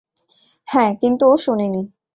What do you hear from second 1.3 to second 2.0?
ও শোনেনি।